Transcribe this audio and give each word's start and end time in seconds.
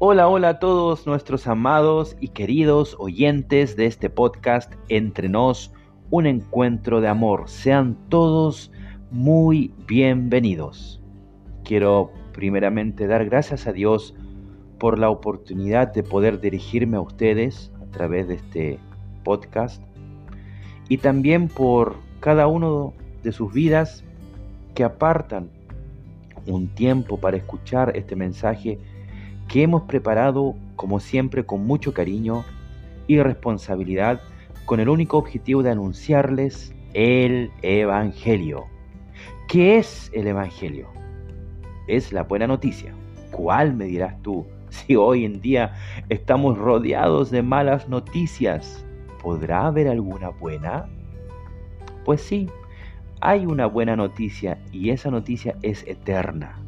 Hola, 0.00 0.28
hola 0.28 0.48
a 0.48 0.58
todos 0.58 1.06
nuestros 1.06 1.46
amados 1.46 2.16
y 2.18 2.28
queridos 2.28 2.96
oyentes 2.98 3.76
de 3.76 3.86
este 3.86 4.10
podcast 4.10 4.72
Entre 4.88 5.28
Nos, 5.28 5.72
un 6.10 6.26
encuentro 6.26 7.00
de 7.00 7.06
amor. 7.06 7.48
Sean 7.48 7.96
todos 8.08 8.72
muy 9.12 9.72
bienvenidos. 9.86 11.00
Quiero 11.62 12.10
primeramente 12.32 13.06
dar 13.06 13.24
gracias 13.24 13.68
a 13.68 13.72
Dios 13.72 14.16
por 14.80 14.98
la 14.98 15.10
oportunidad 15.10 15.94
de 15.94 16.02
poder 16.02 16.40
dirigirme 16.40 16.96
a 16.96 17.00
ustedes 17.00 17.70
a 17.80 17.86
través 17.92 18.26
de 18.26 18.34
este 18.34 18.78
podcast 19.22 19.80
y 20.88 20.98
también 20.98 21.46
por 21.46 21.94
cada 22.18 22.48
uno 22.48 22.94
de 23.22 23.30
sus 23.30 23.52
vidas 23.52 24.02
que 24.74 24.82
apartan 24.82 25.50
un 26.46 26.66
tiempo 26.66 27.16
para 27.16 27.36
escuchar 27.36 27.96
este 27.96 28.16
mensaje 28.16 28.80
que 29.48 29.62
hemos 29.62 29.82
preparado 29.82 30.54
como 30.76 31.00
siempre 31.00 31.44
con 31.44 31.66
mucho 31.66 31.92
cariño 31.92 32.44
y 33.06 33.20
responsabilidad 33.20 34.20
con 34.64 34.80
el 34.80 34.88
único 34.88 35.18
objetivo 35.18 35.62
de 35.62 35.70
anunciarles 35.70 36.74
el 36.94 37.50
Evangelio. 37.62 38.64
¿Qué 39.48 39.78
es 39.78 40.10
el 40.14 40.26
Evangelio? 40.26 40.88
Es 41.86 42.12
la 42.12 42.22
buena 42.22 42.46
noticia. 42.46 42.94
¿Cuál 43.30 43.74
me 43.74 43.84
dirás 43.84 44.20
tú? 44.22 44.46
Si 44.70 44.96
hoy 44.96 45.24
en 45.24 45.40
día 45.40 45.74
estamos 46.08 46.58
rodeados 46.58 47.30
de 47.30 47.42
malas 47.42 47.88
noticias, 47.88 48.84
¿podrá 49.22 49.66
haber 49.66 49.86
alguna 49.86 50.30
buena? 50.30 50.86
Pues 52.04 52.20
sí, 52.22 52.48
hay 53.20 53.46
una 53.46 53.66
buena 53.66 53.94
noticia 53.94 54.58
y 54.72 54.90
esa 54.90 55.10
noticia 55.10 55.56
es 55.62 55.86
eterna. 55.86 56.63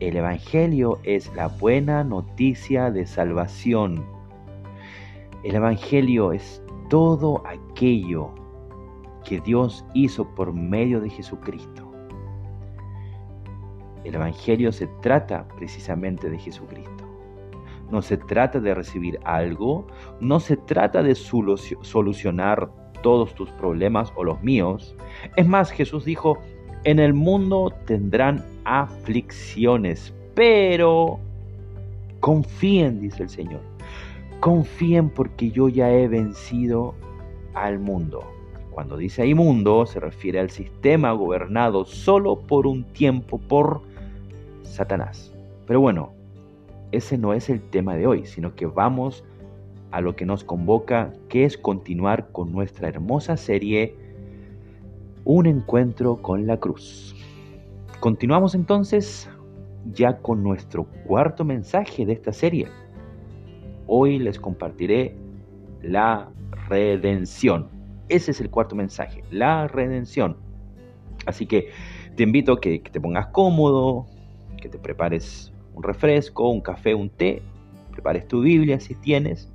El 0.00 0.16
Evangelio 0.16 1.00
es 1.02 1.34
la 1.34 1.48
buena 1.48 2.04
noticia 2.04 2.92
de 2.92 3.04
salvación. 3.04 4.06
El 5.42 5.56
Evangelio 5.56 6.30
es 6.30 6.62
todo 6.88 7.42
aquello 7.44 8.30
que 9.24 9.40
Dios 9.40 9.84
hizo 9.94 10.24
por 10.36 10.52
medio 10.52 11.00
de 11.00 11.10
Jesucristo. 11.10 11.90
El 14.04 14.14
Evangelio 14.14 14.70
se 14.70 14.86
trata 15.02 15.48
precisamente 15.56 16.30
de 16.30 16.38
Jesucristo. 16.38 17.04
No 17.90 18.00
se 18.00 18.18
trata 18.18 18.60
de 18.60 18.74
recibir 18.74 19.18
algo, 19.24 19.88
no 20.20 20.38
se 20.38 20.56
trata 20.56 21.02
de 21.02 21.16
solucionar 21.16 22.70
todos 23.02 23.34
tus 23.34 23.50
problemas 23.50 24.12
o 24.14 24.22
los 24.22 24.40
míos. 24.42 24.94
Es 25.34 25.48
más, 25.48 25.72
Jesús 25.72 26.04
dijo, 26.04 26.38
en 26.84 26.98
el 26.98 27.14
mundo 27.14 27.72
tendrán 27.86 28.44
aflicciones, 28.64 30.12
pero 30.34 31.18
confíen, 32.20 33.00
dice 33.00 33.24
el 33.24 33.28
Señor. 33.28 33.60
Confíen 34.40 35.10
porque 35.10 35.50
yo 35.50 35.68
ya 35.68 35.90
he 35.90 36.06
vencido 36.08 36.94
al 37.54 37.78
mundo. 37.78 38.22
Cuando 38.70 38.96
dice 38.96 39.22
ahí 39.22 39.34
mundo, 39.34 39.86
se 39.86 39.98
refiere 39.98 40.38
al 40.38 40.50
sistema 40.50 41.10
gobernado 41.12 41.84
solo 41.84 42.38
por 42.38 42.66
un 42.66 42.84
tiempo 42.84 43.38
por 43.38 43.82
Satanás. 44.62 45.32
Pero 45.66 45.80
bueno, 45.80 46.12
ese 46.92 47.18
no 47.18 47.34
es 47.34 47.50
el 47.50 47.60
tema 47.60 47.96
de 47.96 48.06
hoy, 48.06 48.24
sino 48.24 48.54
que 48.54 48.66
vamos 48.66 49.24
a 49.90 50.00
lo 50.00 50.14
que 50.14 50.26
nos 50.26 50.44
convoca, 50.44 51.12
que 51.28 51.44
es 51.44 51.58
continuar 51.58 52.30
con 52.30 52.52
nuestra 52.52 52.88
hermosa 52.88 53.36
serie 53.36 53.96
Un 55.24 55.46
encuentro 55.46 56.16
con 56.16 56.46
la 56.46 56.58
cruz. 56.58 57.14
Continuamos 58.00 58.54
entonces 58.54 59.28
ya 59.92 60.18
con 60.18 60.42
nuestro 60.42 60.84
cuarto 61.06 61.44
mensaje 61.44 62.06
de 62.06 62.12
esta 62.12 62.32
serie. 62.32 62.68
Hoy 63.86 64.18
les 64.18 64.38
compartiré 64.38 65.16
la 65.82 66.28
redención. 66.68 67.68
Ese 68.08 68.30
es 68.30 68.40
el 68.40 68.50
cuarto 68.50 68.74
mensaje, 68.74 69.22
la 69.30 69.68
redención. 69.68 70.36
Así 71.26 71.46
que 71.46 71.70
te 72.16 72.22
invito 72.22 72.52
a 72.54 72.60
que, 72.60 72.80
que 72.80 72.90
te 72.90 73.00
pongas 73.00 73.26
cómodo, 73.28 74.06
que 74.60 74.68
te 74.68 74.78
prepares 74.78 75.52
un 75.74 75.82
refresco, 75.82 76.48
un 76.48 76.60
café, 76.60 76.94
un 76.94 77.10
té, 77.10 77.42
prepares 77.92 78.26
tu 78.28 78.40
Biblia 78.40 78.80
si 78.80 78.94
tienes, 78.94 79.52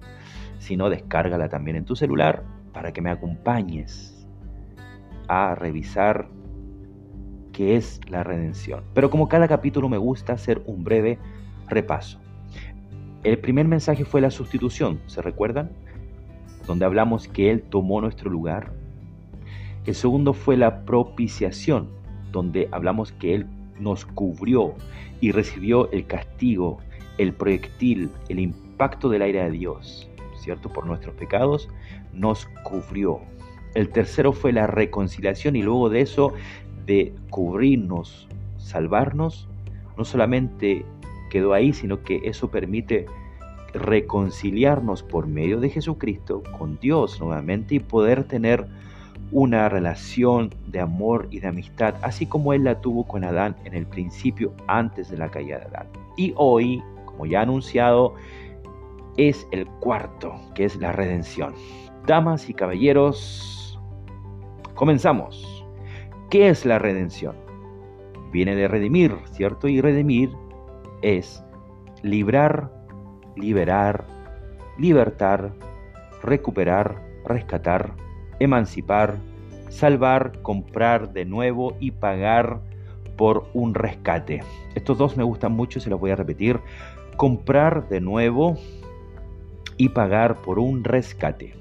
si 0.59 0.77
no, 0.77 0.89
descárgala 0.89 1.49
también 1.49 1.77
en 1.77 1.85
tu 1.85 1.95
celular 1.95 2.43
para 2.73 2.91
que 2.91 3.01
me 3.01 3.09
acompañes 3.09 4.22
a 5.27 5.55
revisar 5.55 6.27
qué 7.51 7.75
es 7.75 7.99
la 8.09 8.23
redención. 8.23 8.83
Pero 8.93 9.09
como 9.09 9.27
cada 9.27 9.47
capítulo 9.47 9.89
me 9.89 9.97
gusta 9.97 10.33
hacer 10.33 10.61
un 10.65 10.83
breve 10.83 11.19
repaso. 11.67 12.19
El 13.23 13.37
primer 13.39 13.67
mensaje 13.67 14.05
fue 14.05 14.21
la 14.21 14.31
sustitución, 14.31 14.99
¿se 15.07 15.21
recuerdan? 15.21 15.71
Donde 16.67 16.85
hablamos 16.85 17.27
que 17.27 17.51
Él 17.51 17.61
tomó 17.61 18.01
nuestro 18.01 18.29
lugar. 18.29 18.71
El 19.85 19.95
segundo 19.95 20.33
fue 20.33 20.57
la 20.57 20.83
propiciación, 20.83 21.89
donde 22.31 22.67
hablamos 22.71 23.11
que 23.13 23.35
Él 23.35 23.47
nos 23.79 24.05
cubrió 24.05 24.73
y 25.21 25.31
recibió 25.31 25.89
el 25.91 26.05
castigo, 26.05 26.79
el 27.17 27.33
proyectil, 27.33 28.09
el 28.29 28.39
impacto 28.39 29.09
del 29.09 29.21
aire 29.21 29.43
de 29.43 29.51
Dios. 29.51 30.09
¿cierto? 30.43 30.69
Por 30.69 30.85
nuestros 30.85 31.15
pecados, 31.15 31.69
nos 32.11 32.45
cubrió. 32.63 33.21
El 33.75 33.89
tercero 33.89 34.33
fue 34.33 34.51
la 34.53 34.67
reconciliación 34.67 35.55
y 35.55 35.63
luego 35.63 35.89
de 35.89 36.01
eso, 36.01 36.33
de 36.85 37.13
cubrirnos, 37.29 38.27
salvarnos, 38.57 39.47
no 39.97 40.05
solamente 40.05 40.85
quedó 41.29 41.53
ahí, 41.53 41.73
sino 41.73 42.03
que 42.03 42.21
eso 42.23 42.49
permite 42.51 43.05
reconciliarnos 43.73 45.01
por 45.01 45.25
medio 45.25 45.59
de 45.59 45.69
Jesucristo 45.69 46.43
con 46.57 46.77
Dios 46.79 47.19
nuevamente 47.19 47.75
y 47.75 47.79
poder 47.79 48.23
tener 48.25 48.67
una 49.31 49.67
relación 49.67 50.53
de 50.67 50.79
amor 50.79 51.27
y 51.31 51.39
de 51.39 51.47
amistad, 51.47 51.95
así 52.03 52.27
como 52.27 52.53
Él 52.53 52.63
la 52.65 52.81
tuvo 52.81 53.05
con 53.05 53.23
Adán 53.23 53.55
en 53.65 53.73
el 53.73 53.87
principio 53.87 54.53
antes 54.67 55.09
de 55.09 55.17
la 55.17 55.29
caída 55.29 55.57
de 55.57 55.65
Adán. 55.65 55.87
Y 56.17 56.33
hoy, 56.37 56.83
como 57.05 57.25
ya 57.25 57.41
anunciado, 57.41 58.13
es 59.17 59.47
el 59.51 59.65
cuarto, 59.65 60.35
que 60.53 60.65
es 60.65 60.75
la 60.75 60.91
redención. 60.91 61.55
Damas 62.05 62.47
y 62.49 62.53
caballeros, 62.53 63.62
comenzamos. 64.75 65.65
¿Qué 66.29 66.49
es 66.49 66.65
la 66.65 66.79
redención? 66.79 67.35
Viene 68.31 68.55
de 68.55 68.67
redimir, 68.67 69.15
¿cierto? 69.31 69.67
Y 69.67 69.81
redimir 69.81 70.31
es 71.01 71.43
librar, 72.01 72.71
liberar, 73.35 74.05
libertar, 74.77 75.53
recuperar, 76.23 77.01
rescatar, 77.25 77.93
emancipar, 78.39 79.17
salvar, 79.69 80.41
comprar 80.41 81.13
de 81.13 81.25
nuevo 81.25 81.75
y 81.79 81.91
pagar 81.91 82.59
por 83.17 83.47
un 83.53 83.73
rescate. 83.73 84.41
Estos 84.75 84.97
dos 84.97 85.17
me 85.17 85.23
gustan 85.23 85.51
mucho, 85.51 85.79
se 85.79 85.89
los 85.89 85.99
voy 85.99 86.11
a 86.11 86.15
repetir. 86.15 86.59
Comprar 87.17 87.87
de 87.89 88.01
nuevo 88.01 88.57
y 89.77 89.89
pagar 89.89 90.41
por 90.41 90.59
un 90.59 90.83
rescate. 90.83 91.53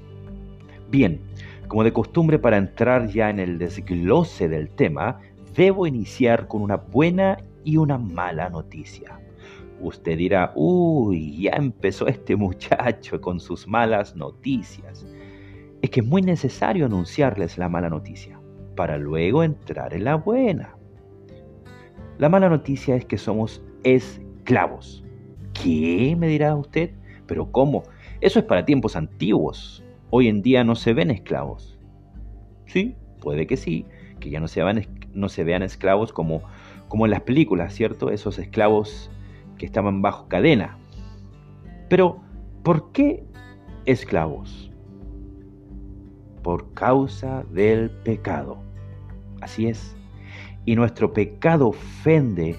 Bien, 0.89 1.19
como 1.67 1.83
de 1.83 1.93
costumbre 1.93 2.39
para 2.39 2.57
entrar 2.57 3.07
ya 3.07 3.29
en 3.29 3.39
el 3.39 3.57
desglose 3.57 4.47
del 4.47 4.69
tema, 4.69 5.19
debo 5.55 5.87
iniciar 5.87 6.47
con 6.47 6.61
una 6.61 6.77
buena 6.77 7.37
y 7.63 7.77
una 7.77 7.97
mala 7.97 8.49
noticia. 8.49 9.19
Usted 9.81 10.17
dirá, 10.17 10.53
uy, 10.55 11.41
ya 11.41 11.51
empezó 11.51 12.07
este 12.07 12.35
muchacho 12.37 13.19
con 13.19 13.39
sus 13.39 13.67
malas 13.67 14.15
noticias. 14.15 15.05
Es 15.81 15.89
que 15.89 15.99
es 15.99 16.05
muy 16.05 16.21
necesario 16.21 16.85
anunciarles 16.85 17.57
la 17.57 17.67
mala 17.67 17.89
noticia 17.89 18.39
para 18.75 18.97
luego 18.97 19.43
entrar 19.43 19.93
en 19.93 20.05
la 20.05 20.15
buena. 20.15 20.75
La 22.17 22.29
mala 22.29 22.49
noticia 22.49 22.95
es 22.95 23.05
que 23.05 23.17
somos 23.17 23.61
esclavos. 23.83 25.03
¿Qué? 25.53 26.15
me 26.17 26.27
dirá 26.27 26.55
usted. 26.55 26.91
Pero 27.27 27.51
¿cómo? 27.51 27.83
Eso 28.21 28.39
es 28.39 28.45
para 28.45 28.65
tiempos 28.65 28.95
antiguos. 28.95 29.82
Hoy 30.15 30.27
en 30.27 30.43
día 30.43 30.63
no 30.63 30.75
se 30.75 30.93
ven 30.93 31.09
esclavos. 31.09 31.79
Sí, 32.67 32.95
puede 33.19 33.47
que 33.47 33.57
sí, 33.57 33.87
que 34.19 34.29
ya 34.29 34.39
no 34.39 34.47
se 34.47 34.63
vean, 34.63 34.85
no 35.11 35.27
se 35.27 35.43
vean 35.43 35.63
esclavos 35.63 36.13
como, 36.13 36.43
como 36.87 37.05
en 37.05 37.09
las 37.09 37.21
películas, 37.21 37.73
¿cierto? 37.73 38.11
Esos 38.11 38.37
esclavos 38.37 39.09
que 39.57 39.65
estaban 39.65 40.03
bajo 40.03 40.27
cadena. 40.27 40.77
Pero, 41.89 42.21
¿por 42.61 42.91
qué 42.91 43.23
esclavos? 43.85 44.71
Por 46.43 46.71
causa 46.75 47.43
del 47.51 47.89
pecado. 47.89 48.59
Así 49.41 49.65
es. 49.65 49.95
Y 50.63 50.75
nuestro 50.75 51.11
pecado 51.11 51.69
ofende, 51.69 52.55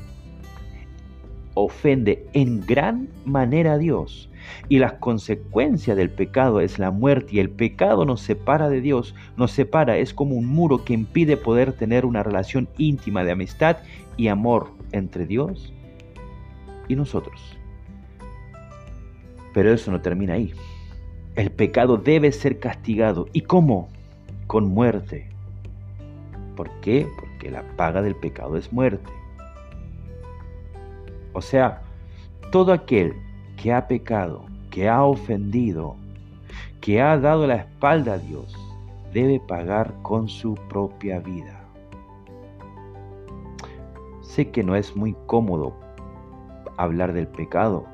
ofende 1.54 2.26
en 2.32 2.66
gran 2.66 3.10
manera 3.24 3.74
a 3.74 3.78
Dios 3.78 4.28
y 4.68 4.78
las 4.78 4.94
consecuencias 4.94 5.96
del 5.96 6.10
pecado 6.10 6.60
es 6.60 6.78
la 6.78 6.90
muerte 6.90 7.36
y 7.36 7.40
el 7.40 7.50
pecado 7.50 8.04
nos 8.04 8.20
separa 8.20 8.68
de 8.68 8.80
Dios, 8.80 9.14
nos 9.36 9.50
separa, 9.52 9.96
es 9.98 10.14
como 10.14 10.34
un 10.36 10.46
muro 10.46 10.84
que 10.84 10.94
impide 10.94 11.36
poder 11.36 11.72
tener 11.72 12.06
una 12.06 12.22
relación 12.22 12.68
íntima 12.78 13.24
de 13.24 13.32
amistad 13.32 13.78
y 14.16 14.28
amor 14.28 14.70
entre 14.92 15.26
Dios 15.26 15.72
y 16.88 16.96
nosotros. 16.96 17.40
Pero 19.52 19.72
eso 19.72 19.90
no 19.90 20.00
termina 20.00 20.34
ahí. 20.34 20.52
El 21.36 21.50
pecado 21.50 21.96
debe 21.96 22.30
ser 22.32 22.58
castigado. 22.58 23.26
¿Y 23.32 23.42
cómo? 23.42 23.88
Con 24.46 24.66
muerte. 24.66 25.28
¿Por 26.56 26.70
qué? 26.80 27.08
Porque 27.18 27.50
la 27.50 27.62
paga 27.76 28.02
del 28.02 28.14
pecado 28.14 28.56
es 28.56 28.72
muerte. 28.72 29.10
O 31.32 31.40
sea, 31.40 31.82
todo 32.52 32.72
aquel 32.72 33.14
que 33.64 33.72
ha 33.72 33.88
pecado, 33.88 34.44
que 34.68 34.90
ha 34.90 35.02
ofendido, 35.04 35.96
que 36.82 37.00
ha 37.00 37.16
dado 37.16 37.46
la 37.46 37.54
espalda 37.54 38.12
a 38.12 38.18
Dios, 38.18 38.54
debe 39.14 39.40
pagar 39.40 39.94
con 40.02 40.28
su 40.28 40.54
propia 40.68 41.18
vida. 41.18 41.64
Sé 44.20 44.50
que 44.50 44.62
no 44.62 44.76
es 44.76 44.94
muy 44.94 45.16
cómodo 45.24 45.72
hablar 46.76 47.14
del 47.14 47.26
pecado. 47.26 47.86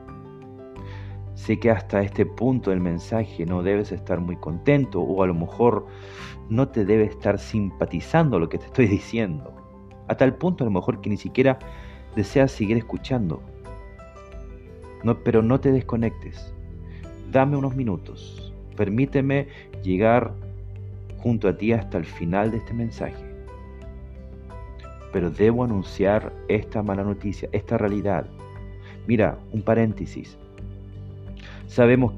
Sé 1.34 1.60
que 1.60 1.70
hasta 1.70 2.02
este 2.02 2.26
punto 2.26 2.70
del 2.70 2.80
mensaje 2.80 3.46
no 3.46 3.62
debes 3.62 3.92
estar 3.92 4.18
muy 4.18 4.34
contento 4.34 5.00
o 5.00 5.22
a 5.22 5.28
lo 5.28 5.34
mejor 5.34 5.86
no 6.48 6.66
te 6.66 6.84
debe 6.84 7.04
estar 7.04 7.38
simpatizando 7.38 8.40
lo 8.40 8.48
que 8.48 8.58
te 8.58 8.66
estoy 8.66 8.88
diciendo. 8.88 9.54
A 10.08 10.16
tal 10.16 10.34
punto 10.34 10.64
a 10.64 10.66
lo 10.66 10.72
mejor 10.72 11.00
que 11.00 11.10
ni 11.10 11.16
siquiera 11.16 11.60
deseas 12.16 12.50
seguir 12.50 12.76
escuchando. 12.76 13.40
Pero 15.24 15.42
no 15.42 15.60
te 15.60 15.72
desconectes. 15.72 16.52
Dame 17.30 17.56
unos 17.56 17.76
minutos. 17.76 18.52
Permíteme 18.76 19.48
llegar 19.82 20.32
junto 21.18 21.48
a 21.48 21.56
ti 21.56 21.72
hasta 21.72 21.98
el 21.98 22.04
final 22.04 22.50
de 22.50 22.58
este 22.58 22.72
mensaje. 22.72 23.24
Pero 25.12 25.30
debo 25.30 25.64
anunciar 25.64 26.32
esta 26.48 26.82
mala 26.82 27.02
noticia, 27.02 27.48
esta 27.52 27.76
realidad. 27.76 28.26
Mira, 29.06 29.38
un 29.52 29.62
paréntesis. 29.62 30.38
Sabemos 31.66 32.14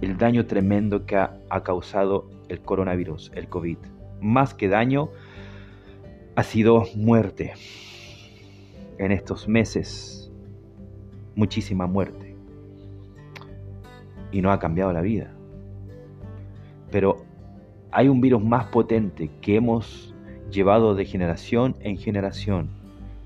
el 0.00 0.16
daño 0.16 0.46
tremendo 0.46 1.06
que 1.06 1.16
ha, 1.16 1.62
causado 1.62 2.28
el 2.48 2.60
coronavirus, 2.60 3.30
el 3.34 3.48
COVID. 3.48 3.78
Más 4.20 4.54
que 4.54 4.68
daño, 4.68 5.10
ha 6.36 6.42
sido 6.42 6.84
muerte. 6.94 7.52
En 8.98 9.12
estos 9.12 9.48
meses, 9.48 10.30
muchísima 11.34 11.86
muerte. 11.86 12.19
Y 14.32 14.42
no 14.42 14.52
ha 14.52 14.58
cambiado 14.58 14.92
la 14.92 15.00
vida. 15.00 15.30
Pero 16.90 17.24
hay 17.92 18.08
un 18.08 18.20
virus 18.20 18.42
más 18.42 18.66
potente 18.66 19.30
que 19.40 19.56
hemos 19.56 20.14
llevado 20.50 20.94
de 20.94 21.04
generación 21.04 21.76
en 21.80 21.96
generación 21.96 22.68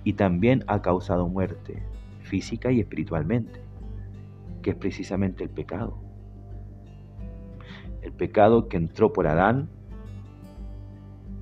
y 0.05 0.15
también 0.15 0.65
ha 0.67 0.83
causado 0.83 1.29
muerte 1.29 1.83
física 2.23 2.71
y 2.71 2.81
espiritualmente, 2.81 3.61
que 4.63 4.71
es 4.71 4.77
precisamente 4.77 5.45
el 5.45 5.51
pecado. 5.51 5.99
El 8.03 8.13
pecado 8.13 8.69
que 8.69 8.77
entró 8.77 9.13
por 9.13 9.27
Adán, 9.27 9.69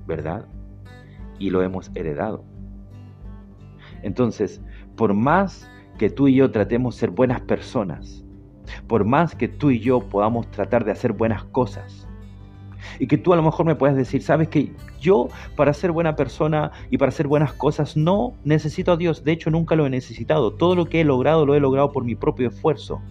¿verdad? 0.07 0.45
Y 1.39 1.49
lo 1.49 1.61
hemos 1.61 1.91
heredado. 1.95 2.43
Entonces, 4.01 4.61
por 4.95 5.13
más 5.13 5.69
que 5.97 6.09
tú 6.09 6.27
y 6.27 6.35
yo 6.35 6.51
tratemos 6.51 6.95
ser 6.95 7.09
buenas 7.11 7.41
personas, 7.41 8.22
por 8.87 9.05
más 9.05 9.35
que 9.35 9.47
tú 9.47 9.71
y 9.71 9.79
yo 9.79 10.01
podamos 10.01 10.49
tratar 10.51 10.85
de 10.85 10.91
hacer 10.91 11.13
buenas 11.13 11.43
cosas, 11.45 12.07
y 12.99 13.07
que 13.07 13.17
tú 13.17 13.33
a 13.33 13.35
lo 13.35 13.43
mejor 13.43 13.65
me 13.65 13.75
puedes 13.75 13.95
decir, 13.95 14.21
sabes 14.21 14.47
que 14.47 14.71
yo 14.99 15.29
para 15.55 15.73
ser 15.73 15.91
buena 15.91 16.15
persona 16.15 16.71
y 16.89 16.97
para 16.97 17.09
hacer 17.09 17.27
buenas 17.27 17.53
cosas 17.53 17.97
no 17.97 18.33
necesito 18.43 18.91
a 18.91 18.97
Dios, 18.97 19.23
de 19.23 19.31
hecho 19.31 19.49
nunca 19.49 19.75
lo 19.75 19.85
he 19.85 19.89
necesitado, 19.89 20.53
todo 20.53 20.75
lo 20.75 20.85
que 20.85 21.01
he 21.01 21.03
logrado 21.03 21.45
lo 21.45 21.55
he 21.55 21.59
logrado 21.59 21.91
por 21.91 22.03
mi 22.03 22.15
propio 22.15 22.49
esfuerzo. 22.49 23.01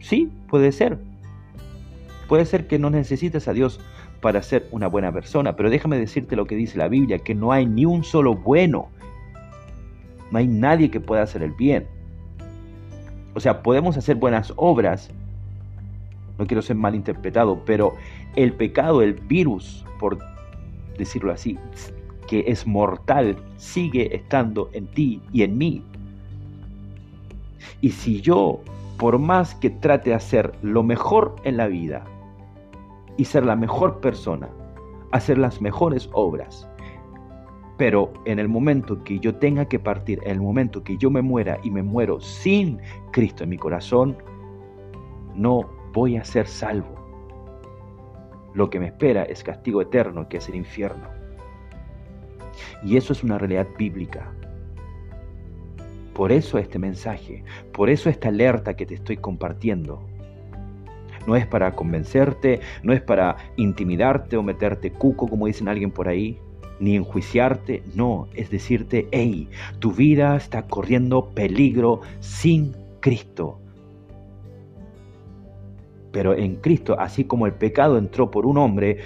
Sí, 0.00 0.30
puede 0.48 0.72
ser. 0.72 0.98
Puede 2.28 2.44
ser 2.44 2.66
que 2.66 2.78
no 2.78 2.90
necesites 2.90 3.48
a 3.48 3.52
Dios 3.52 3.80
para 4.20 4.42
ser 4.42 4.68
una 4.70 4.86
buena 4.86 5.12
persona, 5.12 5.56
pero 5.56 5.70
déjame 5.70 5.98
decirte 5.98 6.36
lo 6.36 6.46
que 6.46 6.56
dice 6.56 6.78
la 6.78 6.88
Biblia, 6.88 7.18
que 7.18 7.34
no 7.34 7.52
hay 7.52 7.66
ni 7.66 7.84
un 7.84 8.04
solo 8.04 8.34
bueno. 8.34 8.88
No 10.30 10.38
hay 10.38 10.46
nadie 10.46 10.90
que 10.90 11.00
pueda 11.00 11.22
hacer 11.22 11.42
el 11.42 11.52
bien. 11.52 11.86
O 13.38 13.40
sea, 13.40 13.62
podemos 13.62 13.96
hacer 13.96 14.16
buenas 14.16 14.52
obras, 14.56 15.10
no 16.40 16.46
quiero 16.48 16.60
ser 16.60 16.74
malinterpretado, 16.74 17.64
pero 17.64 17.94
el 18.34 18.52
pecado, 18.52 19.00
el 19.00 19.14
virus, 19.14 19.84
por 20.00 20.18
decirlo 20.98 21.30
así, 21.30 21.56
que 22.26 22.42
es 22.48 22.66
mortal, 22.66 23.36
sigue 23.56 24.12
estando 24.12 24.70
en 24.72 24.88
ti 24.88 25.22
y 25.32 25.44
en 25.44 25.56
mí. 25.56 25.84
Y 27.80 27.90
si 27.90 28.20
yo, 28.20 28.58
por 28.96 29.20
más 29.20 29.54
que 29.54 29.70
trate 29.70 30.10
de 30.10 30.16
hacer 30.16 30.52
lo 30.62 30.82
mejor 30.82 31.36
en 31.44 31.58
la 31.58 31.68
vida 31.68 32.02
y 33.16 33.24
ser 33.24 33.46
la 33.46 33.54
mejor 33.54 34.00
persona, 34.00 34.48
hacer 35.12 35.38
las 35.38 35.60
mejores 35.60 36.10
obras, 36.12 36.67
pero 37.78 38.12
en 38.24 38.40
el 38.40 38.48
momento 38.48 39.04
que 39.04 39.20
yo 39.20 39.36
tenga 39.36 39.66
que 39.66 39.78
partir, 39.78 40.18
en 40.24 40.32
el 40.32 40.40
momento 40.40 40.82
que 40.82 40.98
yo 40.98 41.10
me 41.10 41.22
muera 41.22 41.58
y 41.62 41.70
me 41.70 41.82
muero 41.82 42.20
sin 42.20 42.80
Cristo 43.12 43.44
en 43.44 43.50
mi 43.50 43.56
corazón, 43.56 44.18
no 45.36 45.70
voy 45.92 46.16
a 46.16 46.24
ser 46.24 46.48
salvo. 46.48 46.96
Lo 48.52 48.68
que 48.68 48.80
me 48.80 48.86
espera 48.86 49.22
es 49.22 49.44
castigo 49.44 49.80
eterno, 49.80 50.28
que 50.28 50.38
es 50.38 50.48
el 50.48 50.56
infierno. 50.56 51.06
Y 52.82 52.96
eso 52.96 53.12
es 53.12 53.22
una 53.22 53.38
realidad 53.38 53.68
bíblica. 53.78 54.32
Por 56.14 56.32
eso 56.32 56.58
este 56.58 56.80
mensaje, 56.80 57.44
por 57.72 57.90
eso 57.90 58.10
esta 58.10 58.28
alerta 58.28 58.74
que 58.74 58.86
te 58.86 58.94
estoy 58.94 59.18
compartiendo. 59.18 60.02
No 61.28 61.36
es 61.36 61.46
para 61.46 61.70
convencerte, 61.76 62.58
no 62.82 62.92
es 62.92 63.00
para 63.00 63.36
intimidarte 63.54 64.36
o 64.36 64.42
meterte 64.42 64.90
cuco, 64.90 65.28
como 65.28 65.46
dicen 65.46 65.68
alguien 65.68 65.92
por 65.92 66.08
ahí, 66.08 66.40
ni 66.80 66.96
enjuiciarte, 66.96 67.82
no, 67.94 68.28
es 68.34 68.50
decirte, 68.50 69.08
hey, 69.10 69.48
tu 69.78 69.92
vida 69.92 70.36
está 70.36 70.66
corriendo 70.66 71.30
peligro 71.30 72.00
sin 72.20 72.74
Cristo. 73.00 73.58
Pero 76.12 76.34
en 76.34 76.56
Cristo, 76.56 76.98
así 76.98 77.24
como 77.24 77.46
el 77.46 77.52
pecado 77.52 77.98
entró 77.98 78.30
por 78.30 78.46
un 78.46 78.58
hombre, 78.58 78.98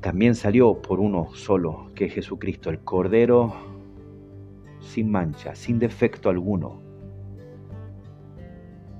también 0.00 0.34
salió 0.34 0.82
por 0.82 1.00
uno 1.00 1.28
solo, 1.34 1.90
que 1.94 2.06
es 2.06 2.14
Jesucristo, 2.14 2.70
el 2.70 2.80
Cordero 2.80 3.54
sin 4.80 5.10
mancha, 5.10 5.54
sin 5.54 5.78
defecto 5.78 6.28
alguno, 6.28 6.80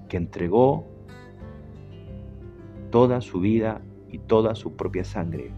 que 0.09 0.17
entregó 0.17 0.87
toda 2.91 3.21
su 3.21 3.41
vida 3.41 3.81
y 4.11 4.19
toda 4.19 4.55
su 4.55 4.77
propia 4.77 5.05
sangre 5.05 5.51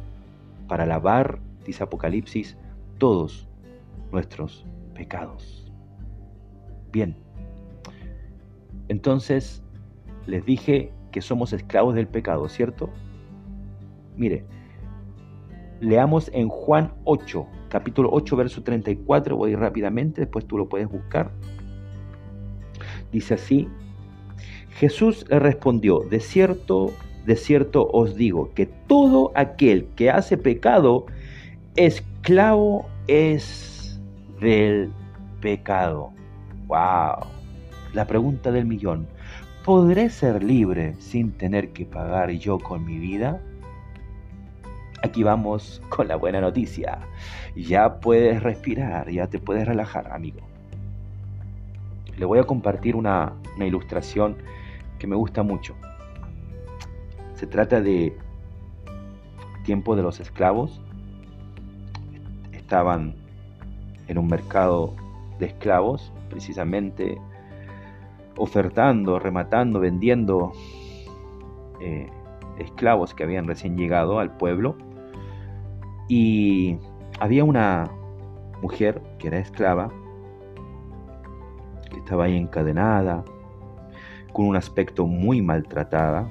para 0.67 0.87
lavar, 0.87 1.39
dice 1.65 1.83
Apocalipsis, 1.83 2.57
todos 2.99 3.49
nuestros 4.13 4.67
pecados. 4.95 5.73
Bien, 6.93 7.17
entonces 8.89 9.63
les 10.27 10.45
dije 10.45 10.93
que 11.11 11.21
somos 11.21 11.53
esclavos 11.53 11.95
del 11.95 12.07
pecado, 12.07 12.49
¿cierto? 12.49 12.91
Mire, 14.17 14.45
leamos 15.81 16.31
en 16.33 16.49
Juan 16.49 16.93
8, 17.05 17.47
capítulo 17.69 18.11
8, 18.13 18.37
verso 18.37 18.63
34, 18.63 19.37
voy 19.37 19.55
rápidamente, 19.55 20.23
después 20.23 20.47
tú 20.47 20.59
lo 20.59 20.69
puedes 20.69 20.89
buscar. 20.89 21.31
Dice 23.13 23.35
así, 23.35 23.69
Jesús 24.71 25.25
le 25.29 25.39
respondió, 25.39 26.01
de 26.01 26.21
cierto, 26.21 26.91
de 27.27 27.37
cierto 27.37 27.89
os 27.93 28.17
digo, 28.17 28.53
que 28.55 28.67
todo 28.67 29.33
aquel 29.35 29.87
que 29.97 30.11
hace 30.11 30.37
pecado, 30.37 31.07
esclavo 31.77 32.87
es 33.07 34.01
del 34.41 34.93
pecado. 35.41 36.13
¡Wow! 36.67 37.27
La 37.93 38.07
pregunta 38.07 38.51
del 38.51 38.67
millón. 38.67 39.07
¿Podré 39.65 40.11
ser 40.11 40.43
libre 40.43 40.95
sin 40.99 41.33
tener 41.33 41.73
que 41.73 41.87
pagar 41.87 42.31
yo 42.31 42.59
con 42.59 42.85
mi 42.85 42.99
vida? 42.99 43.41
Aquí 45.03 45.23
vamos 45.23 45.83
con 45.89 46.09
la 46.09 46.17
buena 46.17 46.41
noticia. 46.41 46.99
Ya 47.57 48.01
puedes 48.01 48.43
respirar, 48.43 49.11
ya 49.11 49.27
te 49.27 49.39
puedes 49.39 49.67
relajar, 49.67 50.13
amigo. 50.13 50.41
Le 52.17 52.25
voy 52.25 52.39
a 52.39 52.45
compartir 52.45 52.97
una, 52.97 53.33
ilustración 53.59 54.37
que 54.99 55.07
me 55.07 55.17
gusta 55.17 55.43
mucho. 55.43 55.75
Se 57.35 57.47
trata 57.47 57.81
de 57.81 58.17
tiempo 59.65 59.97
de 59.97 60.03
los 60.03 60.21
esclavos. 60.21 60.81
Estaban 62.65 63.15
en 64.09 64.17
un 64.17 64.27
mercado 64.27 64.95
de 65.39 65.47
esclavos, 65.47 66.11
precisamente 66.31 67.21
ofertando, 68.39 69.19
rematando, 69.19 69.81
vendiendo 69.81 70.53
eh, 71.79 72.09
esclavos 72.59 73.13
que 73.13 73.23
habían 73.23 73.47
recién 73.47 73.77
llegado 73.77 74.19
al 74.19 74.35
pueblo. 74.39 74.77
Y 76.09 76.79
había 77.21 77.45
una 77.45 77.91
mujer 78.63 79.03
que 79.19 79.29
era 79.29 79.39
esclava, 79.39 79.91
que 81.91 81.99
estaba 81.99 82.25
ahí 82.25 82.37
encadenada, 82.39 83.25
con 84.33 84.47
un 84.47 84.57
aspecto 84.57 85.07
muy 85.07 85.43
maltratada, 85.43 86.31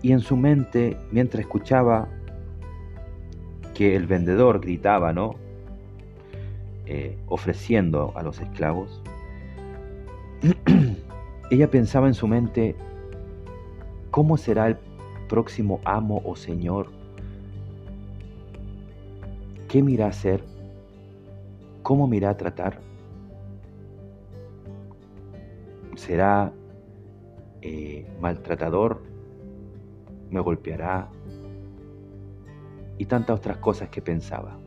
y 0.00 0.12
en 0.12 0.20
su 0.20 0.36
mente, 0.36 0.96
mientras 1.10 1.40
escuchaba 1.40 2.08
que 3.76 3.94
el 3.94 4.06
vendedor 4.06 4.60
gritaba, 4.60 5.12
¿no? 5.12 5.34
Eh, 6.86 7.18
ofreciendo 7.26 8.12
a 8.16 8.22
los 8.22 8.40
esclavos, 8.40 9.02
ella 11.50 11.70
pensaba 11.70 12.06
en 12.06 12.14
su 12.14 12.26
mente, 12.26 12.74
¿cómo 14.10 14.38
será 14.38 14.68
el 14.68 14.78
próximo 15.28 15.80
amo 15.84 16.22
o 16.24 16.36
señor? 16.36 16.88
¿Qué 19.68 19.82
mira 19.82 20.06
a 20.06 20.08
hacer? 20.08 20.42
¿Cómo 21.82 22.06
mira 22.06 22.30
a 22.30 22.36
tratar? 22.38 22.80
¿Será 25.96 26.50
eh, 27.60 28.06
maltratador? 28.20 29.02
¿Me 30.30 30.40
golpeará? 30.40 31.10
Y 32.98 33.06
tantas 33.06 33.38
otras 33.38 33.58
cosas 33.58 33.88
que 33.88 34.00
pensaba. 34.00 34.58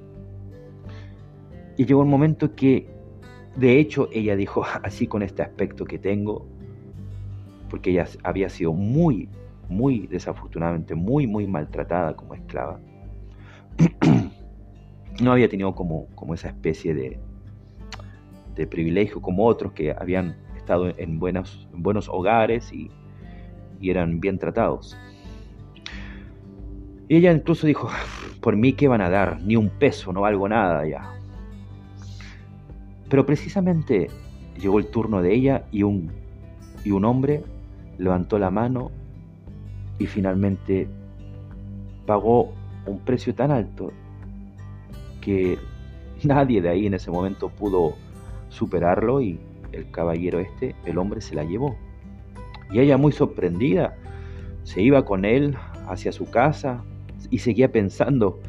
Y 1.77 1.85
llegó 1.85 2.01
un 2.01 2.09
momento 2.09 2.55
que, 2.55 2.89
de 3.55 3.79
hecho, 3.79 4.09
ella 4.11 4.35
dijo, 4.35 4.63
así 4.83 5.07
con 5.07 5.23
este 5.23 5.41
aspecto 5.41 5.85
que 5.85 5.97
tengo, 5.97 6.45
porque 7.69 7.91
ella 7.91 8.07
había 8.23 8.49
sido 8.49 8.73
muy, 8.73 9.29
muy 9.69 10.07
desafortunadamente, 10.07 10.95
muy, 10.95 11.27
muy 11.27 11.47
maltratada 11.47 12.15
como 12.15 12.33
esclava. 12.33 12.79
no 15.21 15.31
había 15.31 15.49
tenido 15.49 15.73
como, 15.75 16.07
como 16.15 16.33
esa 16.33 16.49
especie 16.49 16.93
de, 16.93 17.19
de 18.55 18.67
privilegio 18.67 19.21
como 19.21 19.45
otros 19.45 19.73
que 19.73 19.91
habían 19.91 20.35
estado 20.57 20.91
en, 20.97 21.19
buenos, 21.19 21.67
en 21.73 21.83
buenos 21.83 22.09
hogares 22.09 22.71
y, 22.73 22.91
y 23.79 23.89
eran 23.89 24.19
bien 24.19 24.37
tratados. 24.37 24.97
Y 27.09 27.15
ella 27.15 27.31
incluso 27.31 27.65
dijo, 27.65 27.89
por 28.39 28.55
mí 28.55 28.73
qué 28.73 28.87
van 28.87 29.01
a 29.01 29.09
dar, 29.09 29.41
ni 29.41 29.55
un 29.55 29.69
peso, 29.69 30.13
no 30.13 30.21
valgo 30.21 30.47
nada 30.47 30.87
ya. 30.87 31.11
Pero 33.09 33.25
precisamente 33.25 34.11
llegó 34.59 34.77
el 34.77 34.85
turno 34.87 35.23
de 35.23 35.33
ella 35.33 35.65
y 35.71 35.81
un, 35.81 36.11
y 36.85 36.91
un 36.91 37.05
hombre 37.05 37.43
levantó 37.97 38.37
la 38.37 38.51
mano 38.51 38.91
y 39.97 40.05
finalmente 40.05 40.87
pagó 42.05 42.53
un 42.85 42.99
precio 42.99 43.33
tan 43.33 43.49
alto 43.49 43.91
que 45.19 45.57
nadie 46.23 46.61
de 46.61 46.69
ahí 46.69 46.85
en 46.85 46.93
ese 46.93 47.09
momento 47.09 47.49
pudo 47.49 47.95
superarlo 48.49 49.19
y 49.19 49.39
el 49.71 49.89
caballero 49.89 50.39
este, 50.39 50.75
el 50.85 50.99
hombre 50.99 51.21
se 51.21 51.33
la 51.33 51.43
llevó. 51.43 51.75
Y 52.71 52.79
ella 52.79 52.97
muy 52.97 53.13
sorprendida 53.13 53.95
se 54.61 54.83
iba 54.83 55.05
con 55.05 55.25
él 55.25 55.57
hacia 55.87 56.11
su 56.11 56.29
casa 56.29 56.83
y 57.29 57.39
seguía 57.39 57.71
pensando, 57.71 58.39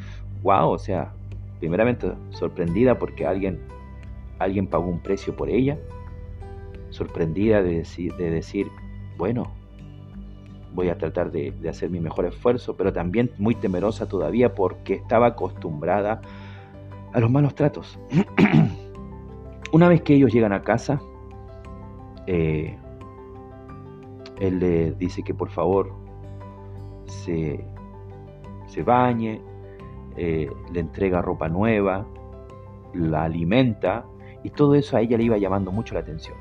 wow, 0.42 0.70
o 0.70 0.78
sea, 0.78 1.12
primeramente 1.58 2.12
sorprendida 2.30 2.98
porque 2.98 3.26
alguien, 3.26 3.60
alguien 4.38 4.66
pagó 4.66 4.88
un 4.88 5.00
precio 5.00 5.36
por 5.36 5.50
ella, 5.50 5.78
sorprendida 6.90 7.62
de 7.62 7.78
decir, 7.78 8.14
de 8.16 8.30
decir 8.30 8.68
bueno, 9.20 9.50
voy 10.74 10.88
a 10.88 10.96
tratar 10.96 11.30
de, 11.30 11.52
hacer 11.68 11.90
mi 11.90 12.00
mejor 12.00 12.24
esfuerzo, 12.24 12.74
pero 12.74 12.90
también 12.90 13.30
muy 13.36 13.54
temerosa 13.54 14.08
todavía 14.08 14.54
porque 14.54 14.94
estaba 14.94 15.26
acostumbrada 15.26 16.22
a 17.12 17.20
los 17.20 17.30
malos 17.30 17.54
tratos. 17.54 17.98
Una 19.72 19.88
vez 19.88 20.00
que 20.00 20.14
ellos 20.14 20.32
llegan 20.32 20.54
a 20.54 20.62
casa, 20.62 21.00
eh, 22.26 22.78
él 24.40 24.58
le 24.58 24.92
dice 24.92 25.22
que 25.22 25.34
por 25.34 25.50
favor 25.50 25.92
se, 27.04 27.62
se 28.70 28.82
bañe, 28.82 29.40
eh, 30.16 30.48
le 30.72 30.80
entrega 30.80 31.20
ropa 31.20 31.48
nueva, 31.48 32.06
la 32.94 33.24
alimenta 33.24 34.04
y 34.42 34.50
todo 34.50 34.74
eso 34.74 34.96
a 34.96 35.00
ella 35.00 35.16
le 35.16 35.24
iba 35.24 35.38
llamando 35.38 35.70
mucho 35.72 35.94
la 35.94 36.00
atención. 36.00 36.36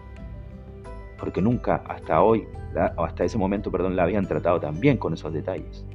Porque 1.20 1.42
nunca 1.42 1.84
hasta 1.88 2.22
hoy, 2.22 2.48
o 2.96 3.04
hasta 3.04 3.24
ese 3.24 3.38
momento, 3.38 3.72
perdón, 3.72 3.96
la 3.96 4.04
habían 4.04 4.26
tratado 4.26 4.60
tan 4.60 4.80
bien 4.80 4.98
con 4.98 5.14
esos 5.14 5.34
detalles. 5.34 5.86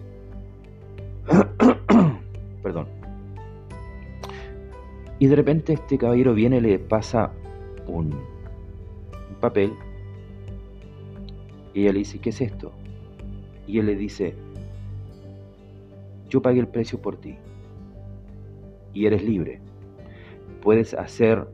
perdón. 2.62 2.86
Y 5.18 5.26
de 5.26 5.36
repente 5.36 5.72
este 5.72 5.96
caballero 5.96 6.34
viene 6.34 6.60
le 6.60 6.78
pasa 6.78 7.30
un, 7.86 8.14
papel. 9.40 9.72
Y 11.72 11.82
ella 11.82 11.92
le 11.92 11.98
dice, 12.00 12.18
¿qué 12.18 12.30
es 12.30 12.40
esto? 12.40 12.72
Y 13.66 13.78
él 13.78 13.86
le 13.86 13.96
dice, 13.96 14.34
yo 16.34 16.42
pagué 16.42 16.58
el 16.58 16.66
precio 16.66 17.00
por 17.00 17.16
ti. 17.16 17.36
Y 18.92 19.06
eres 19.06 19.22
libre. 19.22 19.60
Puedes 20.62 20.92
hacer 20.92 21.46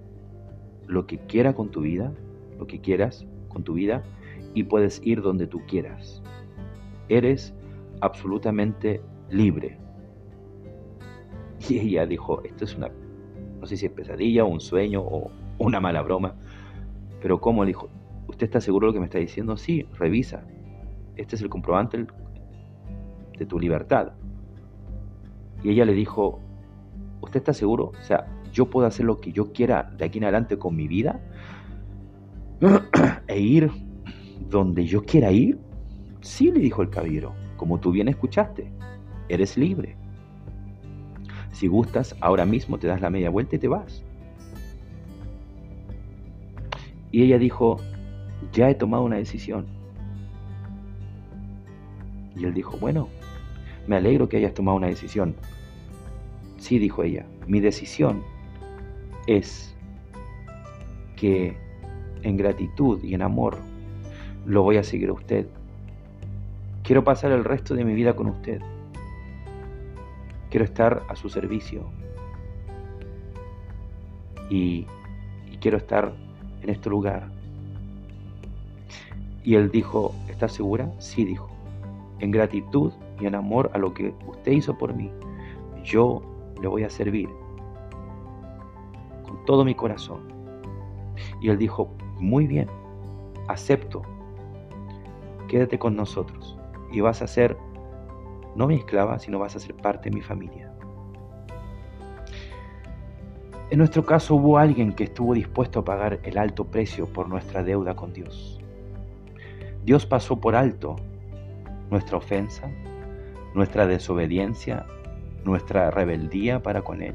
lo 0.86 1.06
que 1.06 1.18
quieras 1.18 1.54
con 1.54 1.70
tu 1.70 1.82
vida, 1.82 2.14
lo 2.58 2.66
que 2.66 2.80
quieras 2.80 3.26
con 3.50 3.62
tu 3.62 3.74
vida, 3.74 4.02
y 4.54 4.62
puedes 4.62 5.02
ir 5.04 5.20
donde 5.20 5.46
tú 5.46 5.60
quieras. 5.68 6.22
Eres 7.10 7.52
absolutamente 8.00 9.02
libre. 9.28 9.76
Y 11.68 11.78
ella 11.78 12.06
dijo, 12.06 12.42
esto 12.42 12.64
es 12.64 12.74
una 12.74 12.90
no 13.60 13.66
sé 13.66 13.76
si 13.76 13.84
es 13.84 13.92
pesadilla, 13.92 14.44
un 14.44 14.60
sueño 14.60 15.02
o 15.02 15.30
una 15.58 15.78
mala 15.78 16.00
broma, 16.00 16.36
pero 17.20 17.38
como 17.38 17.66
dijo, 17.66 17.90
¿usted 18.28 18.46
está 18.46 18.62
seguro 18.62 18.86
de 18.86 18.88
lo 18.88 18.94
que 18.94 19.00
me 19.00 19.04
está 19.04 19.18
diciendo? 19.18 19.58
Sí, 19.58 19.86
revisa. 19.98 20.42
Este 21.16 21.36
es 21.36 21.42
el 21.42 21.50
comprobante 21.50 22.06
de 23.36 23.44
tu 23.44 23.60
libertad. 23.60 24.14
Y 25.62 25.70
ella 25.70 25.84
le 25.84 25.92
dijo, 25.92 26.40
¿usted 27.20 27.40
está 27.40 27.52
seguro? 27.52 27.92
O 27.98 28.02
sea, 28.02 28.26
yo 28.52 28.68
puedo 28.68 28.86
hacer 28.86 29.06
lo 29.06 29.20
que 29.20 29.32
yo 29.32 29.52
quiera 29.52 29.90
de 29.96 30.04
aquí 30.04 30.18
en 30.18 30.24
adelante 30.24 30.58
con 30.58 30.74
mi 30.74 30.88
vida 30.88 31.20
e 33.28 33.40
ir 33.40 33.70
donde 34.48 34.84
yo 34.86 35.02
quiera 35.04 35.30
ir. 35.30 35.58
Sí, 36.20 36.50
le 36.50 36.60
dijo 36.60 36.82
el 36.82 36.90
caballero, 36.90 37.32
como 37.56 37.78
tú 37.78 37.92
bien 37.92 38.08
escuchaste, 38.08 38.70
eres 39.28 39.56
libre. 39.56 39.96
Si 41.52 41.66
gustas, 41.66 42.16
ahora 42.20 42.44
mismo 42.44 42.78
te 42.78 42.86
das 42.86 43.00
la 43.00 43.10
media 43.10 43.30
vuelta 43.30 43.56
y 43.56 43.58
te 43.58 43.68
vas. 43.68 44.02
Y 47.12 47.22
ella 47.22 47.38
dijo, 47.38 47.78
ya 48.52 48.70
he 48.70 48.74
tomado 48.74 49.04
una 49.04 49.16
decisión. 49.16 49.66
Y 52.36 52.44
él 52.44 52.54
dijo, 52.54 52.76
bueno, 52.78 53.08
me 53.90 53.96
alegro 53.96 54.28
que 54.28 54.36
hayas 54.36 54.54
tomado 54.54 54.76
una 54.76 54.86
decisión. 54.86 55.34
Sí, 56.58 56.78
dijo 56.78 57.02
ella, 57.02 57.26
mi 57.48 57.58
decisión 57.58 58.22
es 59.26 59.74
que 61.16 61.56
en 62.22 62.36
gratitud 62.36 63.02
y 63.02 63.14
en 63.14 63.22
amor 63.22 63.58
lo 64.46 64.62
voy 64.62 64.76
a 64.76 64.84
seguir 64.84 65.08
a 65.08 65.14
usted. 65.14 65.48
Quiero 66.84 67.02
pasar 67.02 67.32
el 67.32 67.42
resto 67.42 67.74
de 67.74 67.84
mi 67.84 67.94
vida 67.94 68.14
con 68.14 68.28
usted. 68.28 68.60
Quiero 70.50 70.64
estar 70.64 71.02
a 71.08 71.16
su 71.16 71.28
servicio. 71.28 71.90
Y, 74.50 74.86
quiero 75.60 75.78
estar 75.78 76.12
en 76.62 76.70
este 76.70 76.88
lugar. 76.88 77.28
Y 79.42 79.56
él 79.56 79.68
dijo, 79.72 80.14
¿estás 80.28 80.52
segura? 80.52 80.92
Sí, 81.00 81.24
dijo. 81.24 81.50
En 82.20 82.30
gratitud 82.30 82.92
y 83.20 83.26
en 83.26 83.34
amor 83.34 83.70
a 83.74 83.78
lo 83.78 83.92
que 83.92 84.14
usted 84.26 84.52
hizo 84.52 84.76
por 84.76 84.94
mí, 84.94 85.10
yo 85.84 86.22
le 86.60 86.68
voy 86.68 86.84
a 86.84 86.90
servir 86.90 87.28
con 89.24 89.44
todo 89.44 89.64
mi 89.64 89.74
corazón. 89.74 90.20
Y 91.40 91.48
él 91.48 91.58
dijo, 91.58 91.90
muy 92.18 92.46
bien, 92.46 92.68
acepto, 93.48 94.02
quédate 95.48 95.78
con 95.78 95.96
nosotros 95.96 96.58
y 96.92 97.00
vas 97.00 97.22
a 97.22 97.26
ser 97.26 97.56
no 98.54 98.66
mi 98.66 98.76
esclava, 98.76 99.18
sino 99.18 99.38
vas 99.38 99.56
a 99.56 99.60
ser 99.60 99.74
parte 99.74 100.10
de 100.10 100.16
mi 100.16 100.22
familia. 100.22 100.72
En 103.70 103.78
nuestro 103.78 104.04
caso 104.04 104.34
hubo 104.34 104.58
alguien 104.58 104.92
que 104.92 105.04
estuvo 105.04 105.32
dispuesto 105.32 105.80
a 105.80 105.84
pagar 105.84 106.18
el 106.24 106.38
alto 106.38 106.64
precio 106.64 107.06
por 107.06 107.28
nuestra 107.28 107.62
deuda 107.62 107.94
con 107.94 108.12
Dios. 108.12 108.60
Dios 109.84 110.06
pasó 110.06 110.40
por 110.40 110.56
alto 110.56 110.96
nuestra 111.88 112.18
ofensa, 112.18 112.68
nuestra 113.54 113.86
desobediencia, 113.86 114.86
nuestra 115.44 115.90
rebeldía 115.90 116.62
para 116.62 116.82
con 116.82 117.02
Él. 117.02 117.14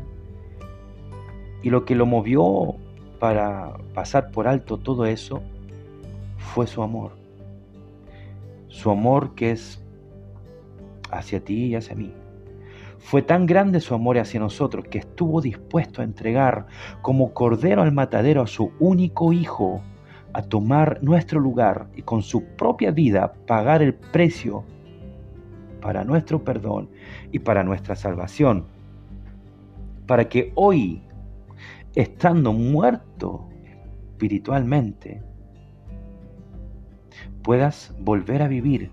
Y 1.63 1.69
lo 1.69 1.85
que 1.85 1.95
lo 1.95 2.05
movió 2.05 2.75
para 3.19 3.77
pasar 3.93 4.31
por 4.31 4.47
alto 4.47 4.77
todo 4.77 5.05
eso 5.05 5.41
fue 6.37 6.67
su 6.67 6.83
amor. 6.83 7.11
Su 8.67 8.91
amor 8.91 9.35
que 9.35 9.51
es 9.51 9.81
hacia 11.11 11.39
ti 11.39 11.65
y 11.65 11.75
hacia 11.75 11.95
mí. 11.95 12.13
Fue 12.99 13.21
tan 13.21 13.45
grande 13.45 13.81
su 13.81 13.93
amor 13.93 14.17
hacia 14.17 14.39
nosotros 14.39 14.85
que 14.85 14.97
estuvo 14.97 15.41
dispuesto 15.41 16.01
a 16.01 16.05
entregar 16.05 16.65
como 17.01 17.33
cordero 17.33 17.81
al 17.81 17.91
matadero 17.91 18.41
a 18.41 18.47
su 18.47 18.71
único 18.79 19.31
hijo 19.31 19.81
a 20.33 20.41
tomar 20.41 20.99
nuestro 21.01 21.39
lugar 21.39 21.87
y 21.95 22.01
con 22.01 22.21
su 22.21 22.43
propia 22.43 22.91
vida 22.91 23.33
pagar 23.47 23.81
el 23.81 23.93
precio 23.93 24.65
para 25.85 26.03
nuestro 26.03 26.43
perdón 26.43 26.89
y 27.31 27.37
para 27.37 27.63
nuestra 27.63 27.95
salvación. 27.95 28.65
Para 30.07 30.27
que 30.27 30.51
hoy, 30.55 31.03
estando 31.93 32.53
muerto 32.53 33.47
espiritualmente, 34.09 35.21
puedas 37.43 37.95
volver 37.99 38.41
a 38.41 38.47
vivir, 38.47 38.89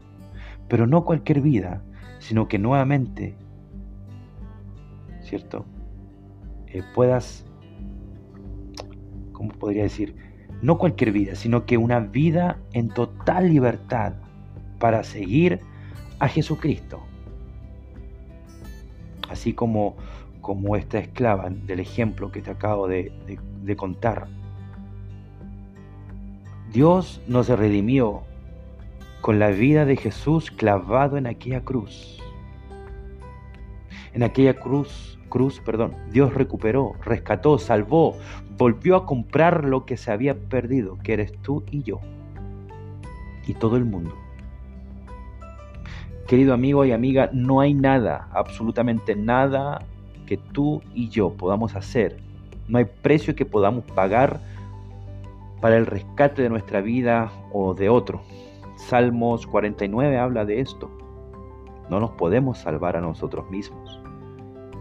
pero 0.68 0.86
no 0.86 1.06
cualquier 1.06 1.40
vida, 1.40 1.82
sino 2.18 2.46
que 2.46 2.58
nuevamente, 2.58 3.36
¿cierto? 5.22 5.64
Eh, 6.66 6.82
puedas, 6.94 7.46
¿cómo 9.32 9.48
podría 9.52 9.84
decir? 9.84 10.14
No 10.60 10.76
cualquier 10.76 11.12
vida, 11.12 11.36
sino 11.36 11.64
que 11.64 11.78
una 11.78 12.00
vida 12.00 12.58
en 12.74 12.90
total 12.90 13.48
libertad 13.48 14.12
para 14.78 15.02
seguir 15.04 15.60
a 16.22 16.28
Jesucristo. 16.28 17.00
Así 19.28 19.52
como, 19.52 19.96
como 20.40 20.76
esta 20.76 21.00
esclava 21.00 21.50
del 21.50 21.80
ejemplo 21.80 22.30
que 22.30 22.40
te 22.40 22.52
acabo 22.52 22.86
de, 22.86 23.10
de 23.64 23.76
contar. 23.76 24.28
Dios 26.72 27.20
nos 27.26 27.48
redimió 27.48 28.22
con 29.20 29.40
la 29.40 29.48
vida 29.48 29.84
de 29.84 29.96
Jesús 29.96 30.52
clavado 30.52 31.16
en 31.16 31.26
aquella 31.26 31.64
cruz. 31.64 32.20
En 34.12 34.22
aquella 34.22 34.54
cruz, 34.54 35.18
cruz, 35.28 35.58
perdón, 35.58 35.96
Dios 36.12 36.34
recuperó, 36.34 36.92
rescató, 37.04 37.58
salvó, 37.58 38.16
volvió 38.56 38.94
a 38.94 39.06
comprar 39.06 39.64
lo 39.64 39.86
que 39.86 39.96
se 39.96 40.12
había 40.12 40.38
perdido, 40.38 40.98
que 41.02 41.14
eres 41.14 41.32
tú 41.42 41.64
y 41.68 41.82
yo, 41.82 41.98
y 43.44 43.54
todo 43.54 43.76
el 43.76 43.84
mundo. 43.84 44.14
Querido 46.32 46.54
amigo 46.54 46.82
y 46.86 46.92
amiga, 46.92 47.28
no 47.34 47.60
hay 47.60 47.74
nada, 47.74 48.26
absolutamente 48.32 49.14
nada 49.14 49.84
que 50.24 50.38
tú 50.38 50.80
y 50.94 51.10
yo 51.10 51.34
podamos 51.34 51.76
hacer. 51.76 52.22
No 52.68 52.78
hay 52.78 52.86
precio 52.86 53.34
que 53.34 53.44
podamos 53.44 53.84
pagar 53.94 54.40
para 55.60 55.76
el 55.76 55.84
rescate 55.84 56.40
de 56.40 56.48
nuestra 56.48 56.80
vida 56.80 57.30
o 57.52 57.74
de 57.74 57.90
otro. 57.90 58.22
Salmos 58.76 59.46
49 59.46 60.16
habla 60.16 60.46
de 60.46 60.60
esto. 60.60 60.90
No 61.90 62.00
nos 62.00 62.12
podemos 62.12 62.56
salvar 62.56 62.96
a 62.96 63.02
nosotros 63.02 63.50
mismos, 63.50 64.00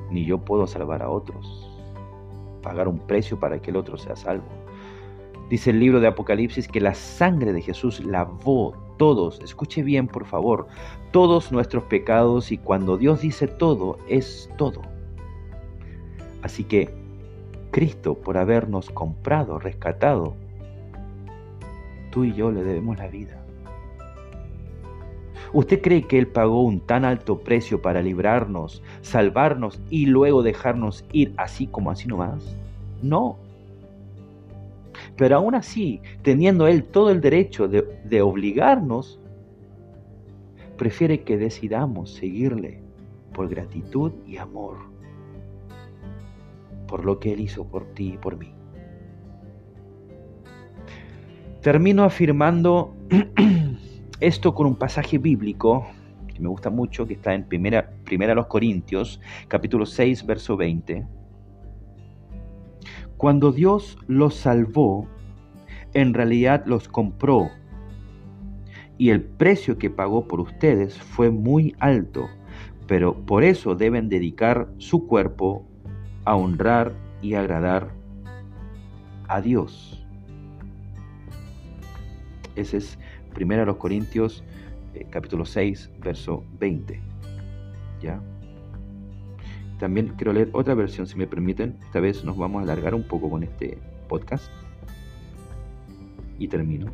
ni 0.10 0.24
yo 0.24 0.38
puedo 0.38 0.66
salvar 0.68 1.04
a 1.04 1.10
otros, 1.10 1.70
pagar 2.62 2.88
un 2.88 3.00
precio 3.00 3.38
para 3.38 3.62
que 3.62 3.72
el 3.72 3.76
otro 3.76 3.98
sea 3.98 4.16
salvo. 4.16 4.48
Dice 5.50 5.72
el 5.72 5.82
libro 5.82 6.00
de 6.00 6.08
Apocalipsis 6.08 6.70
que 6.70 6.80
la 6.80 6.94
sangre 6.94 7.52
de 7.52 7.62
Jesús 7.62 8.00
lavó 8.06 8.74
todos, 9.02 9.40
escuche 9.44 9.82
bien 9.82 10.08
por 10.08 10.28
favor, 10.28 10.68
todos 11.10 11.52
nuestros 11.52 11.86
pecados 11.86 12.52
y 12.52 12.60
cuando 12.60 12.98
Dios 12.98 13.22
dice 13.22 13.48
todo, 13.48 13.98
es 14.08 14.48
todo. 14.60 14.84
Así 16.44 16.64
que 16.64 16.94
Cristo, 17.72 18.14
por 18.14 18.38
habernos 18.38 18.92
comprado, 18.92 19.58
rescatado, 19.58 20.36
tú 22.12 22.26
y 22.26 22.36
yo 22.36 22.52
le 22.52 22.64
debemos 22.64 23.00
la 23.00 23.08
vida. 23.08 23.44
¿Usted 25.52 25.82
cree 25.82 26.04
que 26.04 26.20
Él 26.20 26.28
pagó 26.28 26.62
un 26.62 26.80
tan 26.80 27.04
alto 27.04 27.40
precio 27.40 27.82
para 27.82 28.04
librarnos, 28.04 28.84
salvarnos 29.02 29.82
y 29.90 30.06
luego 30.06 30.44
dejarnos 30.44 31.06
ir 31.12 31.34
así 31.38 31.66
como 31.66 31.90
así 31.90 32.08
nomás? 32.08 32.56
No. 33.02 33.40
Pero 35.18 35.38
aún 35.38 35.56
así, 35.56 36.02
teniendo 36.22 36.68
Él 36.68 36.84
todo 36.84 37.10
el 37.12 37.22
derecho 37.22 37.68
de, 37.68 38.22
obligarnos, 38.22 39.20
prefiere 40.78 41.22
que 41.22 41.38
decidamos 41.38 42.14
seguirle 42.14 42.82
por 43.34 43.50
gratitud 43.50 44.12
y 44.26 44.38
amor, 44.38 44.78
por 46.88 47.06
lo 47.06 47.20
que 47.20 47.34
Él 47.34 47.42
hizo 47.42 47.66
por 47.66 47.86
ti 47.94 48.14
y 48.14 48.18
por 48.18 48.38
mí. 48.38 48.54
Termino 51.62 52.04
afirmando 52.04 52.96
Esto 54.22 54.54
con 54.54 54.68
un 54.68 54.76
pasaje 54.76 55.18
bíblico 55.18 55.88
que 56.32 56.40
me 56.40 56.48
gusta 56.48 56.70
mucho, 56.70 57.08
que 57.08 57.16
está 57.16 57.34
en 57.34 57.44
Primera, 57.44 57.90
primera 58.06 58.36
los 58.36 58.46
Corintios, 58.46 59.20
capítulo 59.48 59.84
6, 59.84 60.28
verso 60.28 60.56
20. 60.56 61.08
Cuando 63.22 63.52
Dios 63.52 64.00
los 64.08 64.34
salvó, 64.34 65.08
en 65.94 66.16
realidad 66.16 66.64
los 66.66 66.88
compró 66.88 67.52
y 68.98 69.12
el 69.12 69.22
precio 69.22 69.78
que 69.78 69.92
pagó 69.92 70.28
por 70.28 70.40
ustedes 70.40 70.98
fue 70.98 71.30
muy 71.30 71.76
alto, 71.78 72.28
pero 72.88 73.14
por 73.14 73.44
eso 73.44 73.76
deben 73.76 74.10
dedicar 74.10 74.70
su 74.80 75.06
cuerpo 75.06 75.64
a 76.26 76.36
honrar 76.36 76.94
y 77.22 77.36
agradar 77.36 77.92
a 79.28 79.40
Dios. 79.40 80.04
Ese 82.56 82.78
es 82.78 82.98
Primera 83.36 83.62
a 83.62 83.66
los 83.68 83.78
Corintios, 83.78 84.44
eh, 84.96 85.06
capítulo 85.12 85.46
6, 85.46 85.92
verso 86.02 86.44
20. 86.60 87.00
¿Ya? 88.02 88.20
También 89.82 90.14
quiero 90.16 90.32
leer 90.32 90.52
otra 90.54 90.76
versión, 90.76 91.08
si 91.08 91.18
me 91.18 91.26
permiten. 91.26 91.76
Esta 91.82 92.00
vez 92.00 92.24
nos 92.24 92.38
vamos 92.38 92.60
a 92.60 92.64
alargar 92.66 92.94
un 92.94 93.02
poco 93.02 93.32
con 93.32 93.42
este 93.42 93.80
podcast. 94.08 94.52
Y 96.38 96.48
termino. 96.48 96.92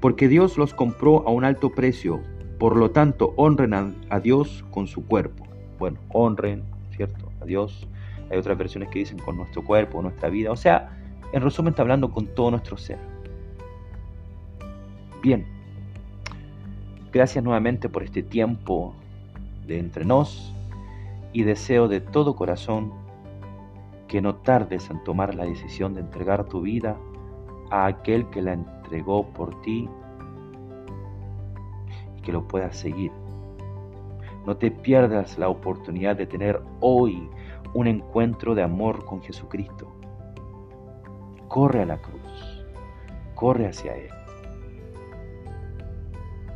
Porque 0.00 0.28
Dios 0.28 0.58
los 0.58 0.74
compró 0.74 1.26
a 1.26 1.30
un 1.30 1.46
alto 1.46 1.70
precio, 1.70 2.20
por 2.58 2.76
lo 2.76 2.90
tanto 2.90 3.32
honren 3.36 3.72
a, 3.72 4.20
Dios 4.20 4.62
con 4.70 4.86
su 4.86 5.06
cuerpo. 5.06 5.46
Bueno, 5.78 5.98
honren, 6.10 6.62
¿cierto? 6.94 7.32
A 7.40 7.46
Dios. 7.46 7.88
Hay 8.30 8.36
otras 8.36 8.58
versiones 8.58 8.90
que 8.90 8.98
dicen 8.98 9.18
con 9.18 9.38
nuestro 9.38 9.64
cuerpo, 9.64 10.02
nuestra 10.02 10.28
vida. 10.28 10.52
O 10.52 10.56
sea, 10.56 10.94
en 11.32 11.40
resumen 11.40 11.70
está 11.70 11.80
hablando 11.80 12.10
con 12.10 12.26
todo 12.26 12.50
nuestro 12.50 12.76
ser. 12.76 12.98
Bien, 15.22 15.46
gracias 17.10 17.42
nuevamente 17.42 17.88
por 17.88 18.02
este 18.02 18.22
tiempo 18.22 18.94
de 19.66 19.78
entre 19.78 20.04
nos 20.04 20.54
y 21.32 21.44
deseo 21.44 21.88
de 21.88 22.00
todo 22.00 22.34
corazón 22.34 22.92
que 24.08 24.20
no 24.20 24.34
tardes 24.36 24.90
en 24.90 25.02
tomar 25.04 25.34
la 25.34 25.44
decisión 25.44 25.94
de 25.94 26.00
entregar 26.00 26.44
tu 26.44 26.62
vida 26.62 26.96
a 27.70 27.86
aquel 27.86 28.28
que 28.30 28.42
la 28.42 28.54
entregó 28.54 29.26
por 29.28 29.60
ti 29.62 29.88
y 32.16 32.20
que 32.20 32.32
lo 32.32 32.48
puedas 32.48 32.76
seguir. 32.76 33.12
No 34.46 34.56
te 34.56 34.70
pierdas 34.70 35.38
la 35.38 35.48
oportunidad 35.48 36.16
de 36.16 36.26
tener 36.26 36.60
hoy 36.80 37.28
un 37.74 37.86
encuentro 37.86 38.54
de 38.54 38.62
amor 38.62 39.04
con 39.04 39.22
Jesucristo. 39.22 39.86
Corre 41.48 41.82
a 41.82 41.86
la 41.86 41.98
cruz, 41.98 42.64
corre 43.34 43.68
hacia 43.68 43.94
Él. 43.96 44.10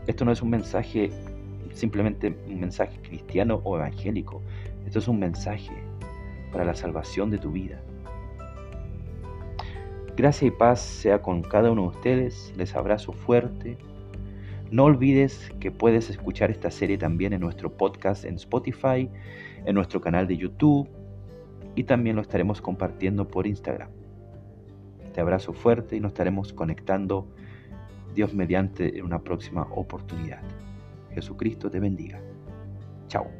Esto 0.06 0.24
no 0.24 0.32
es 0.32 0.42
un 0.42 0.50
mensaje, 0.50 1.10
simplemente 1.74 2.36
un 2.46 2.60
mensaje 2.60 2.98
cristiano 3.02 3.60
o 3.64 3.76
evangélico. 3.76 4.40
Esto 4.86 4.98
es 5.00 5.08
un 5.08 5.18
mensaje 5.18 5.74
para 6.52 6.64
la 6.64 6.74
salvación 6.74 7.30
de 7.30 7.38
tu 7.38 7.50
vida. 7.52 7.80
Gracia 10.16 10.48
y 10.48 10.52
paz 10.52 10.80
sea 10.80 11.20
con 11.20 11.42
cada 11.42 11.72
uno 11.72 11.82
de 11.82 11.88
ustedes. 11.88 12.54
Les 12.56 12.74
abrazo 12.74 13.12
fuerte. 13.12 13.76
No 14.70 14.84
olvides 14.84 15.52
que 15.60 15.70
puedes 15.70 16.08
escuchar 16.08 16.50
esta 16.50 16.70
serie 16.70 16.96
también 16.96 17.32
en 17.32 17.40
nuestro 17.40 17.70
podcast 17.70 18.24
en 18.24 18.36
Spotify, 18.36 19.10
en 19.66 19.74
nuestro 19.74 20.00
canal 20.00 20.26
de 20.26 20.36
YouTube 20.36 20.88
y 21.74 21.84
también 21.84 22.16
lo 22.16 22.22
estaremos 22.22 22.60
compartiendo 22.60 23.26
por 23.28 23.46
Instagram. 23.46 23.90
Te 25.12 25.20
abrazo 25.20 25.52
fuerte 25.52 25.96
y 25.96 26.00
nos 26.00 26.12
estaremos 26.12 26.52
conectando 26.52 27.26
Dios 28.14 28.34
mediante 28.34 28.98
en 28.98 29.04
una 29.04 29.20
próxima 29.20 29.62
oportunidad. 29.74 30.42
Jesucristo 31.14 31.70
te 31.70 31.80
bendiga. 31.80 32.20
Chao. 33.08 33.30